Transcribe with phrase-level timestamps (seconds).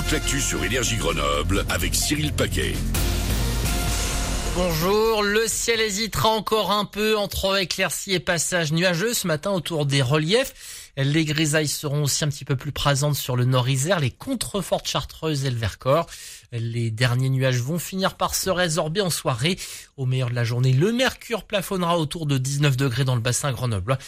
[0.00, 2.72] toute l'actu sur Énergie Grenoble avec Cyril Paquet.
[4.54, 9.84] Bonjour, le ciel hésitera encore un peu entre éclaircies et passages nuageux ce matin autour
[9.84, 10.54] des reliefs.
[10.96, 15.44] Les grisailles seront aussi un petit peu plus présentes sur le nord-isère, les contrefortes chartreuses
[15.44, 16.06] et le Vercors.
[16.52, 19.58] Les derniers nuages vont finir par se résorber en soirée.
[19.96, 23.52] Au meilleur de la journée, le mercure plafonnera autour de 19 degrés dans le bassin
[23.52, 23.98] Grenoble,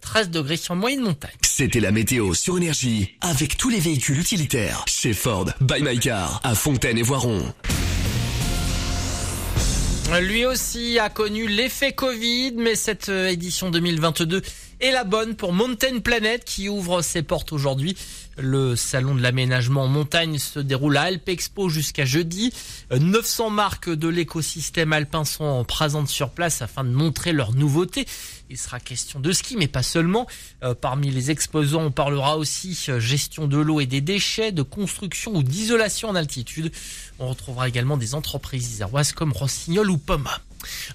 [0.00, 1.30] 13 euh, degrés sur moyenne montagne.
[1.42, 6.40] C'était la météo sur Énergie avec tous les véhicules utilitaires chez Ford, by My Car,
[6.42, 7.54] à Fontaine et Voiron.
[10.20, 14.42] Lui aussi a connu l'effet Covid, mais cette euh, édition 2022
[14.84, 17.96] est la bonne pour Mountain Planet qui ouvre ses portes aujourd'hui.
[18.36, 22.52] Le salon de l'aménagement en montagne se déroule à Alpe Expo jusqu'à jeudi.
[22.90, 28.06] 900 marques de l'écosystème alpin sont présentes sur place afin de montrer leurs nouveautés.
[28.50, 30.26] Il sera question de ski, mais pas seulement.
[30.62, 34.62] Euh, parmi les exposants, on parlera aussi euh, gestion de l'eau et des déchets, de
[34.62, 36.70] construction ou d'isolation en altitude.
[37.18, 40.42] On retrouvera également des entreprises iséroises comme Rossignol ou Poma.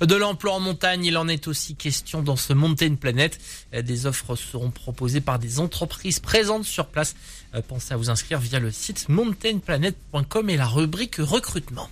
[0.00, 3.38] De l'emploi en montagne, il en est aussi question dans ce Mountain Planet.
[3.74, 7.14] Euh, des offres seront proposées par des entreprises présentes sur place.
[7.54, 11.88] Euh, pensez à vous inscrire via le site mountainplanet.com et la rubrique recrutement.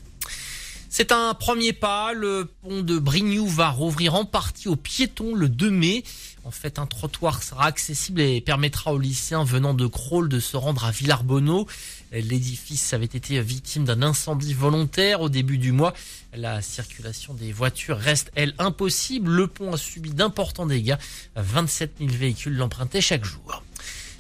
[0.99, 2.15] C'est un premier pas.
[2.15, 6.05] Le pont de Brignoux va rouvrir en partie aux piétons le 2 mai.
[6.43, 10.57] En fait, un trottoir sera accessible et permettra aux lycéens venant de Crolles de se
[10.57, 11.67] rendre à Villarbonneau.
[12.13, 15.93] L'édifice avait été victime d'un incendie volontaire au début du mois.
[16.35, 19.31] La circulation des voitures reste, elle, impossible.
[19.31, 20.97] Le pont a subi d'importants dégâts.
[21.35, 23.56] 27 000 véhicules l'empruntaient chaque jour.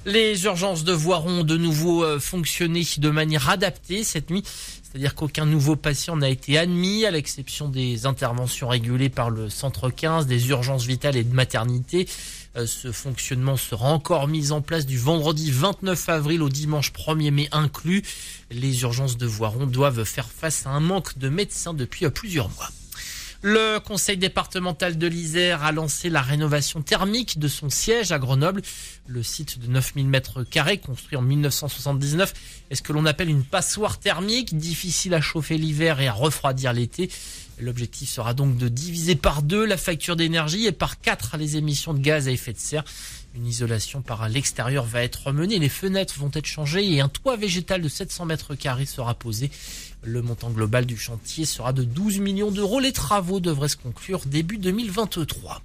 [0.09, 4.45] Les urgences de Voiron ont de nouveau euh, fonctionné de manière adaptée cette nuit.
[4.85, 9.91] C'est-à-dire qu'aucun nouveau patient n'a été admis, à l'exception des interventions régulées par le centre
[9.91, 12.07] 15, des urgences vitales et de maternité.
[12.57, 17.33] Euh, ce fonctionnement sera encore mis en place du vendredi 29 avril au dimanche 1er
[17.33, 18.05] mai inclus.
[18.53, 22.49] Les urgences de Voiron doivent faire face à un manque de médecins depuis euh, plusieurs
[22.51, 22.69] mois.
[23.43, 28.63] Le conseil départemental de l'Isère a lancé la rénovation thermique de son siège à Grenoble.
[29.07, 32.33] Le site de 9000 mètres carrés, construit en 1979,
[32.71, 36.73] est ce que l'on appelle une passoire thermique, difficile à chauffer l'hiver et à refroidir
[36.73, 37.11] l'été.
[37.59, 41.95] L'objectif sera donc de diviser par deux la facture d'énergie et par quatre les émissions
[41.95, 42.85] de gaz à effet de serre.
[43.37, 47.37] Une isolation par l'extérieur va être menée, les fenêtres vont être changées et un toit
[47.37, 49.51] végétal de 700 mètres carrés sera posé.
[50.03, 52.81] Le montant global du chantier sera de 12 millions d'euros.
[52.81, 55.61] Les travaux devraient se conclure début 2023.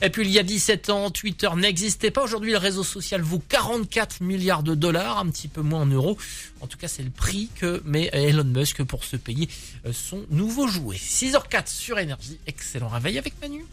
[0.00, 2.24] Et puis il y a 17 ans, Twitter n'existait pas.
[2.24, 6.16] Aujourd'hui, le réseau social vaut 44 milliards de dollars, un petit peu moins en euros.
[6.62, 9.50] En tout cas, c'est le prix que met Elon Musk pour se payer
[9.92, 10.96] son nouveau jouet.
[10.96, 12.38] 6h04 sur énergie.
[12.46, 13.66] Excellent réveil avec Manu.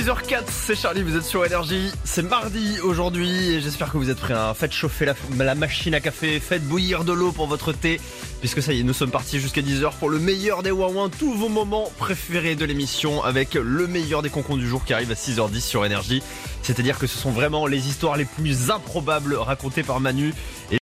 [0.00, 1.92] 6h04, c'est Charlie, vous êtes sur Énergie.
[2.04, 4.32] C'est mardi aujourd'hui et j'espère que vous êtes prêts.
[4.32, 4.54] Hein.
[4.54, 8.00] Faites chauffer la, machine à café, faites bouillir de l'eau pour votre thé.
[8.40, 11.34] Puisque ça y est, nous sommes partis jusqu'à 10h pour le meilleur des Wawin, tous
[11.34, 15.14] vos moments préférés de l'émission avec le meilleur des concons du jour qui arrive à
[15.14, 16.22] 6h10 sur Énergie.
[16.62, 20.32] C'est-à-dire que ce sont vraiment les histoires les plus improbables racontées par Manu.